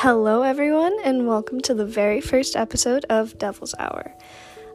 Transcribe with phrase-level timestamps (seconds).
[0.00, 4.12] Hello, everyone, and welcome to the very first episode of Devil's Hour.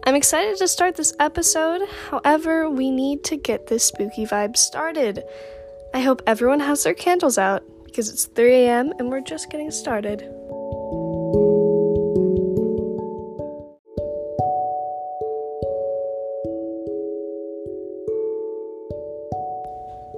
[0.05, 5.23] I'm excited to start this episode, however, we need to get this spooky vibe started.
[5.93, 8.93] I hope everyone has their candles out because it's 3 a.m.
[8.99, 10.19] and we're just getting started.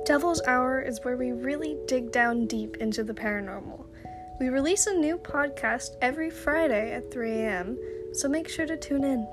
[0.06, 3.86] Devil's Hour is where we really dig down deep into the paranormal.
[4.40, 7.78] We release a new podcast every Friday at 3 a.m.,
[8.14, 9.28] so make sure to tune in.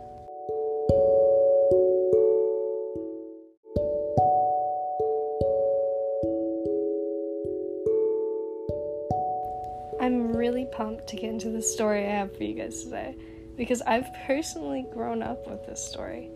[10.01, 13.15] I'm really pumped to get into the story I have for you guys today
[13.57, 16.32] because I've personally grown up with this story.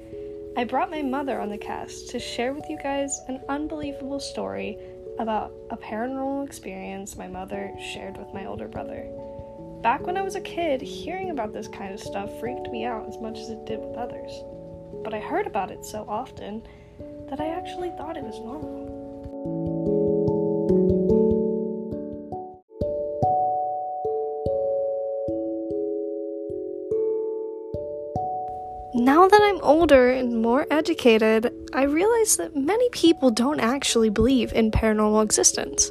[0.57, 4.79] I brought my mother on the cast to share with you guys an unbelievable story
[5.21, 9.07] about a paranormal experience my mother shared with my older brother.
[9.83, 13.07] Back when I was a kid, hearing about this kind of stuff freaked me out
[13.09, 14.31] as much as it did with others.
[15.05, 16.67] But I heard about it so often
[17.29, 18.90] that I actually thought it was normal.
[29.81, 35.91] Older and more educated, I realize that many people don't actually believe in paranormal existence.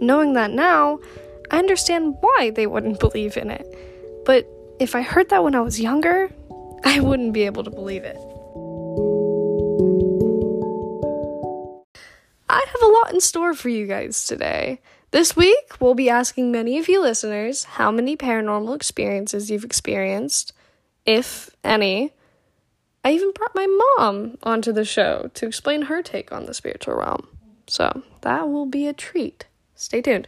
[0.00, 1.00] Knowing that now,
[1.50, 3.66] I understand why they wouldn't believe in it.
[4.24, 4.48] But
[4.80, 6.30] if I heard that when I was younger,
[6.84, 8.16] I wouldn't be able to believe it.
[12.48, 14.80] I have a lot in store for you guys today.
[15.10, 20.54] This week, we'll be asking many of you listeners how many paranormal experiences you've experienced,
[21.04, 22.14] if any.
[23.06, 23.68] I even brought my
[23.98, 27.28] mom onto the show to explain her take on the spiritual realm.
[27.68, 29.46] So that will be a treat.
[29.76, 30.26] Stay tuned.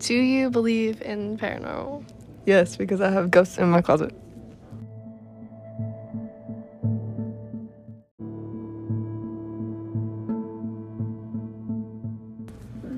[0.00, 2.04] Do you believe in paranormal?
[2.44, 4.12] Yes, because I have ghosts in my closet.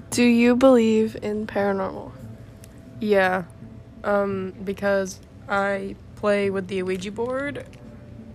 [0.08, 2.10] Do you believe in paranormal?
[3.00, 3.44] Yeah,
[4.04, 7.66] um, because I play with the Ouija board,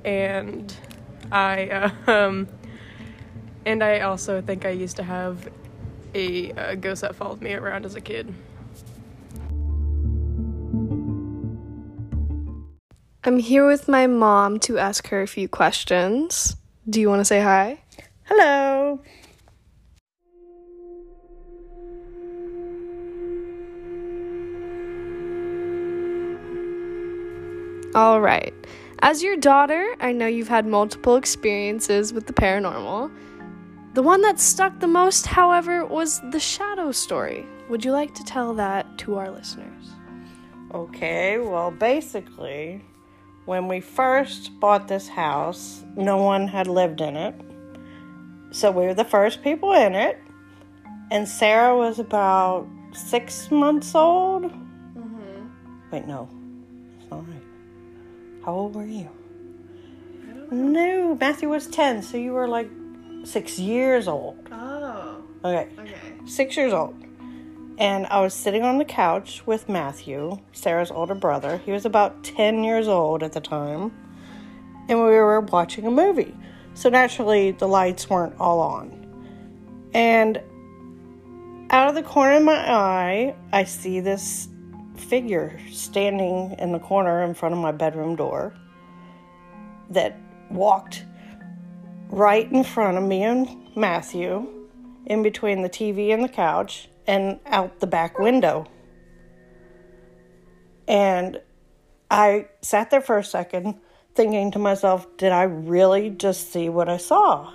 [0.03, 0.73] and
[1.31, 2.47] I uh, um,
[3.65, 5.49] and I also think I used to have
[6.13, 8.33] a, a ghost that followed me around as a kid.
[13.23, 16.55] I'm here with my mom to ask her a few questions.
[16.89, 17.79] Do you want to say hi?
[18.23, 19.01] Hello.
[27.99, 28.53] All right.
[28.99, 33.11] As your daughter, I know you've had multiple experiences with the paranormal.
[33.93, 37.45] The one that stuck the most, however, was the shadow story.
[37.69, 39.89] Would you like to tell that to our listeners?
[40.73, 42.81] Okay, well, basically,
[43.43, 47.35] when we first bought this house, no one had lived in it.
[48.51, 50.17] So we were the first people in it.
[51.11, 54.43] And Sarah was about six months old.
[54.43, 55.47] Mm-hmm.
[55.91, 56.29] Wait, no.
[56.97, 57.48] That's not right.
[58.45, 59.09] How old were you?
[60.51, 62.69] No, Matthew was 10, so you were like
[63.23, 64.47] six years old.
[64.51, 65.23] Oh.
[65.43, 65.69] Okay.
[65.79, 65.95] Okay.
[66.25, 66.95] six years old.
[67.77, 71.61] And I was sitting on the couch with Matthew, Sarah's older brother.
[71.65, 73.93] He was about 10 years old at the time.
[74.89, 76.35] And we were watching a movie.
[76.73, 79.89] So naturally, the lights weren't all on.
[79.93, 80.41] And
[81.69, 84.49] out of the corner of my eye, I see this
[84.99, 88.53] figure standing in the corner in front of my bedroom door
[89.89, 90.17] that
[90.49, 91.05] walked
[92.09, 94.47] right in front of me and Matthew,
[95.05, 98.67] in between the TV and the couch, and out the back window.
[100.87, 101.41] And
[102.09, 103.75] I sat there for a second
[104.15, 107.53] thinking to myself, did I really just see what I saw?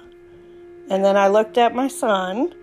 [0.89, 2.55] And then I looked at my son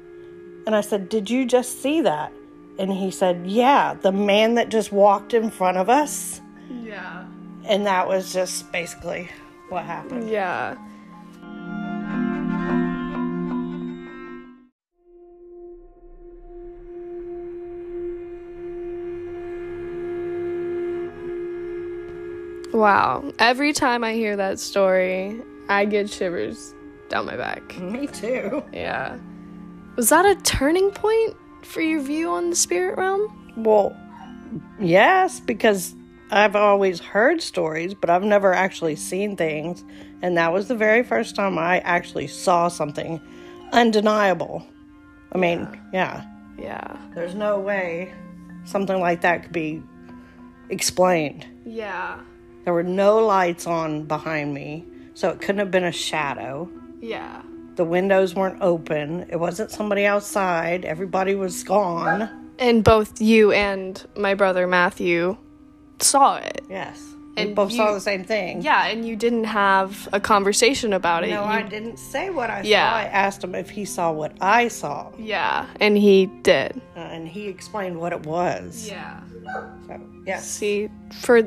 [0.66, 2.32] and I said, Did you just see that?
[2.78, 6.42] And he said, Yeah, the man that just walked in front of us.
[6.70, 7.26] Yeah.
[7.66, 9.30] And that was just basically
[9.70, 10.30] what happened.
[10.30, 10.78] Yeah.
[22.74, 23.32] Wow.
[23.38, 26.74] Every time I hear that story, I get shivers
[27.10, 27.78] down my back.
[27.80, 28.64] Me too.
[28.74, 29.18] Yeah.
[29.98, 31.36] Was that a turning point
[31.66, 33.54] for your view on the spirit realm?
[33.58, 33.96] Well,
[34.80, 35.96] yes, because
[36.32, 39.84] I've always heard stories, but I've never actually seen things.
[40.22, 43.20] And that was the very first time I actually saw something
[43.74, 44.66] undeniable.
[45.32, 46.26] I mean, yeah.
[46.58, 46.98] Yeah.
[47.14, 48.14] There's no way
[48.64, 49.82] something like that could be
[50.70, 51.46] explained.
[51.66, 52.20] Yeah.
[52.64, 56.70] There were no lights on behind me, so it couldn't have been a shadow.
[57.00, 57.42] Yeah.
[57.82, 59.26] The windows weren't open.
[59.32, 60.86] It wasn't somebody outside.
[60.86, 62.30] Everybody was gone.
[62.60, 65.36] And both you and my brother Matthew
[65.98, 66.62] saw it.
[66.70, 67.02] Yes.
[67.36, 68.62] we And both saw the same thing.
[68.62, 71.32] Yeah, and you didn't have a conversation about it.
[71.32, 72.88] No, You- I didn't say what I Yeah.
[72.92, 72.98] saw.
[72.98, 76.80] I asked him if he saw what I saw, Yeah, and he did.
[76.96, 78.88] uh, and he explained what it was.
[78.88, 79.22] Yeah.
[79.88, 80.48] So, yes.
[80.48, 81.42] See, for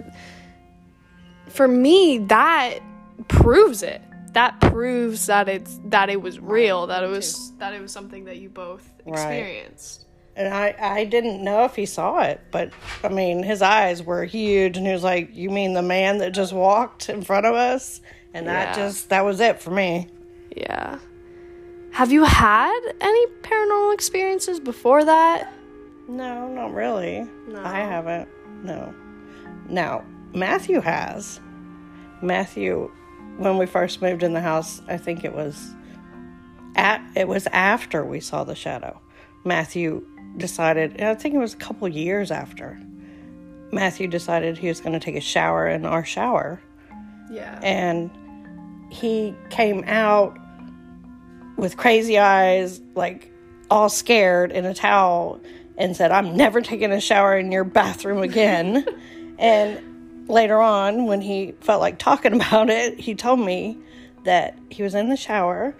[1.48, 2.80] for me that
[3.28, 4.02] proves it.
[4.34, 8.24] That proves that it's that it was real, that it was that it was something
[8.26, 9.14] that you both Right.
[9.14, 10.06] experienced.
[10.36, 12.72] And I, I didn't know if he saw it, but
[13.04, 16.32] I mean, his eyes were huge, and he was like, "You mean the man that
[16.32, 18.00] just walked in front of us?"
[18.34, 18.84] And that Yeah.
[18.84, 20.08] just that was it for me.
[20.56, 20.98] Yeah.
[21.92, 25.52] Have you had any paranormal experiences before that?
[26.08, 27.24] No, not really.
[27.46, 27.62] No.
[27.64, 28.28] I haven't.
[28.64, 28.92] No.
[29.68, 30.02] Now,
[30.34, 31.38] Matthew has.
[32.20, 32.90] Matthew,
[33.38, 35.72] when we first moved in the house, I think it was
[36.76, 39.00] at it was after we saw the shadow.
[39.44, 42.80] Matthew decided, I think it was a couple years after.
[43.72, 46.60] Matthew decided he was going to take a shower in our shower,
[47.30, 47.58] Yeah.
[47.62, 48.10] and
[48.90, 50.38] he came out
[51.56, 53.30] with crazy eyes, like
[53.70, 55.40] all scared in a towel,
[55.76, 58.84] and said, I'm never taking a shower in your bathroom again.
[59.38, 59.80] and
[60.28, 63.78] later on, when he felt like talking about it, he told me
[64.24, 65.74] that he was in the shower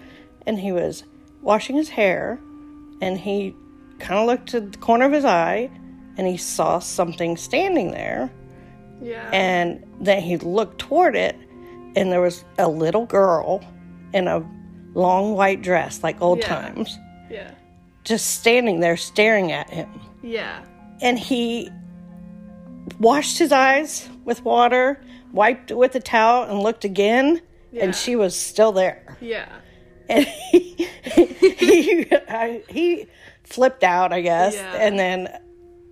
[0.46, 1.05] and he was
[1.41, 2.38] washing his hair
[3.00, 3.55] and he
[3.99, 5.70] kind of looked to the corner of his eye
[6.17, 8.31] and he saw something standing there
[9.02, 9.29] yeah.
[9.32, 11.37] and then he looked toward it
[11.96, 13.64] and there was a little girl
[14.12, 14.44] in a
[14.94, 16.46] long white dress like old Yeah.
[16.73, 16.99] times
[17.31, 17.50] yeah.
[18.05, 19.88] just standing there staring at him
[20.23, 20.64] Yeah.
[21.00, 21.70] and he
[22.99, 25.00] washed his eyes with water
[25.32, 27.41] wiped it with a towel and looked again
[27.73, 27.85] Yeah.
[27.85, 29.49] and she was still there Yeah.
[30.08, 33.06] and he he, I, he
[33.43, 34.75] flipped out i guess Yeah.
[34.76, 35.29] and then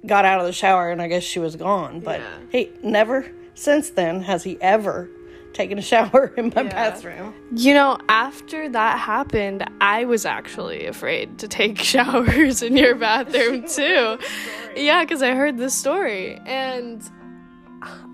[0.06, 2.38] got out of the shower and i guess she was gone but Yeah.
[2.50, 5.08] he never since then has he ever
[5.52, 6.70] taken a shower in my Yeah.
[6.90, 12.94] bathroom You know, after that happened, I was actually afraid to take showers in your
[12.94, 14.19] bathroom too.
[14.76, 16.37] Yeah, because I heard this story.
[16.46, 17.02] And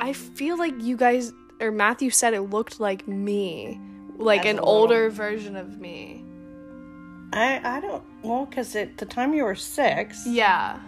[0.01, 3.81] I feel like you guys, or Matthew said it looked like me,
[4.17, 6.25] like As an little- older version of me.
[7.33, 10.79] i i don't well because at the time you were six Yeah.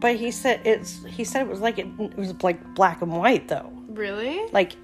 [0.00, 3.12] but he said it's he said it was like it, it was like black and
[3.12, 4.38] white though Really?
[4.52, 4.76] like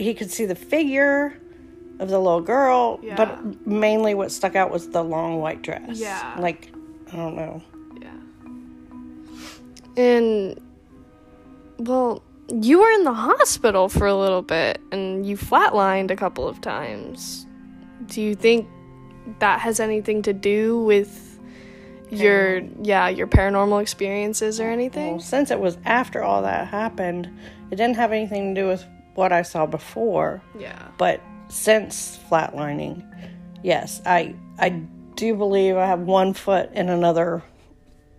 [0.00, 1.36] he could see the figure
[1.98, 3.14] of the little girl Yeah.
[3.16, 6.36] but mainly what stuck out was the long white dress Yeah.
[6.38, 6.72] like
[7.12, 7.62] i don't know
[8.00, 8.08] Yeah.
[9.96, 10.58] And,
[11.78, 16.48] well, you were in the hospital for a little bit and you flatlined a couple
[16.48, 17.46] of times.
[18.06, 18.68] Do you think
[19.40, 21.38] that has anything to do with
[22.10, 25.12] your, yeah, your paranormal experiences or anything?
[25.12, 27.28] Well, since it was after all that happened,
[27.70, 28.84] it didn't have anything to do with
[29.14, 30.42] what I saw before.
[30.58, 30.88] Yeah.
[30.98, 33.04] But since flatlining,
[33.62, 34.70] yes, I I
[35.16, 37.42] do believe I have one foot in another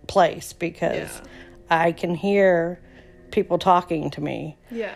[0.06, 1.20] place because Yeah.
[1.70, 2.80] I can hear
[3.30, 4.94] people talking to me Yeah.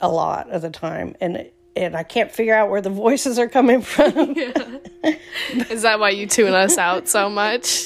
[0.00, 3.48] a lot of the time, and and I can't figure out where the voices are
[3.48, 4.32] coming from.
[4.36, 4.52] yeah.
[5.70, 7.84] Is that why you tune us out so much?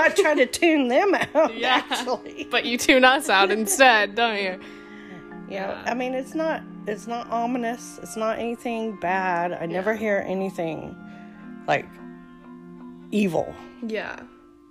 [0.00, 1.56] I try to tune them out.
[1.56, 1.84] Yeah.
[1.88, 4.58] Actually, but you tune us out instead, don't you?
[5.58, 7.98] Know, I mean, it's not it's not ominous.
[8.02, 9.52] It's not anything bad.
[9.52, 10.96] I never hear anything
[11.66, 11.86] like
[13.10, 13.54] evil.
[13.82, 14.20] Yeah.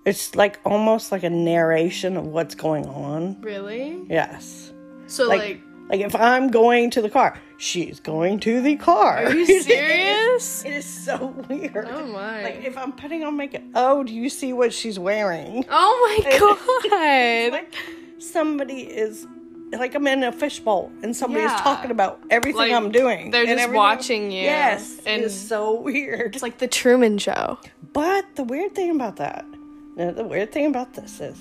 [0.05, 3.39] It's like almost like a narration of what's going on.
[3.41, 4.05] Really?
[4.09, 4.71] Yes.
[5.07, 9.25] So, Like like, like if I'm going to the car, she's going to the car.
[9.25, 10.63] are you serious?
[10.63, 11.87] it is so weird.
[11.89, 12.43] Oh my.
[12.43, 15.65] Like if I'm putting on makeup, oh, do you see what she's wearing?
[15.69, 16.39] Oh my
[17.49, 17.51] god.
[17.53, 17.75] Like
[18.19, 19.27] somebody is
[19.71, 21.57] like I'm in a fishbowl and somebody's Yeah.
[21.57, 23.31] talking about everything Like, I'm doing.
[23.31, 26.33] they're and just watching you, Yes, and- it is so weird.
[26.35, 27.57] It's like the Truman Show.
[27.93, 29.45] But the weird thing about that,
[29.95, 31.37] the weird thing about this is,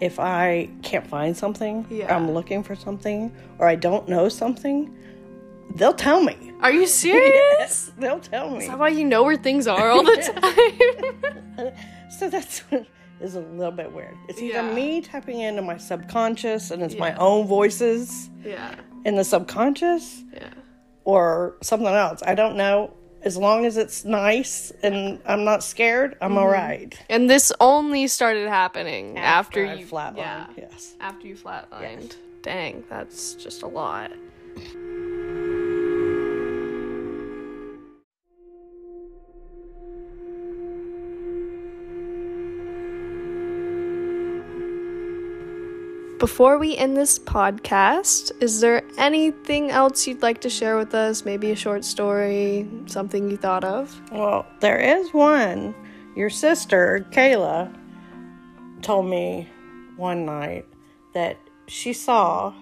[0.00, 2.14] if I can't find something, Yeah.
[2.14, 4.92] I'm looking for something, or I don't know something,
[5.76, 6.36] they'll tell me.
[6.60, 7.92] Are you serious?
[7.98, 8.58] They'll tell me.
[8.64, 10.16] Is that why you know where things are all the
[11.56, 11.72] time?
[12.18, 12.62] So that's
[13.22, 14.16] is a little bit weird.
[14.28, 14.74] It's either Yeah.
[14.74, 18.74] me tapping into my subconscious and it's my own voices yeah.
[19.04, 20.48] in the subconscious, Yeah.
[21.04, 22.22] or something else.
[22.26, 22.94] I don't know.
[23.24, 26.38] as long as it's nice and I'm not scared, I'm mm-hmm.
[26.38, 26.92] all right.
[27.08, 30.16] And this only started happening after, I you flatlined.
[30.16, 30.46] Yeah.
[30.56, 30.94] Yes.
[31.00, 32.16] After you flatlined.
[32.42, 34.10] Dang, that's just a lot.
[46.22, 51.24] Before we end this podcast, is there anything else you'd like to share with us?
[51.24, 54.00] Maybe a short story, something you thought of?
[54.12, 55.74] Well, there is one.
[56.14, 57.76] Your sister, Kayla,
[58.82, 59.48] told me
[59.96, 60.64] one night
[61.12, 62.54] that she saw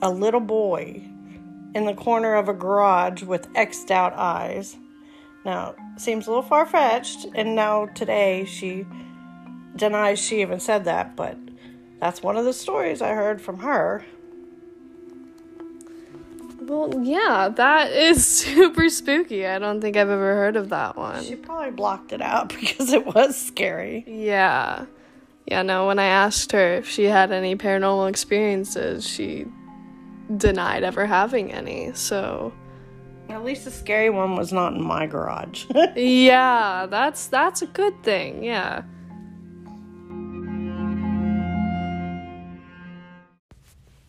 [0.00, 1.02] a little boy
[1.74, 4.76] in the corner of a garage with X'd out eyes.
[5.44, 8.86] Now, seems a little far fetched, and now today she
[9.74, 11.36] denies she even said that, but
[12.00, 14.04] that's one of the stories I heard from her.
[16.60, 19.46] Well, yeah, that is super spooky.
[19.46, 21.22] I don't think I've ever heard of that one.
[21.24, 24.04] She probably blocked it out because it was scary.
[24.06, 24.86] Yeah.
[25.46, 29.46] Yeah, no, when I asked her if she had any paranormal experiences, she
[30.36, 31.92] denied ever having any.
[31.94, 32.52] So,
[33.28, 35.66] At least the scary one was not in my garage.
[35.96, 38.44] yeah, that's that's a good thing.
[38.44, 38.82] Yeah.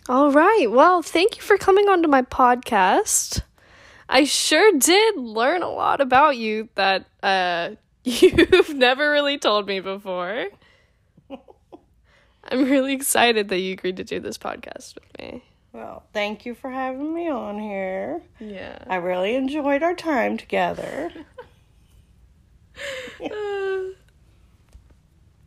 [0.09, 0.67] All right.
[0.69, 3.41] Well, thank you for coming onto my podcast.
[4.09, 7.71] I sure did learn a lot about you that uh
[8.03, 10.47] you've never really told me before.
[12.43, 15.43] I'm really excited that you agreed to do this podcast with me.
[15.71, 18.21] well, thank you for having me on here.
[18.39, 18.79] Yeah.
[18.87, 21.11] I really enjoyed our time together.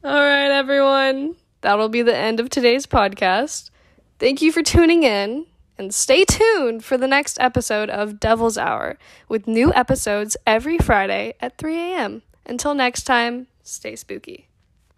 [0.05, 1.35] All right, everyone.
[1.63, 3.71] That'll be the end of today's podcast.
[4.19, 8.97] Thank you for tuning in and stay tuned for the next episode of Devil's Hour
[9.29, 12.23] with new episodes every Friday at 3 a.m.
[12.47, 14.49] Until next time, stay spooky.